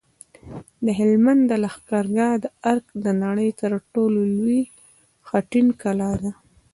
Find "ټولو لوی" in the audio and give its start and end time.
3.93-4.59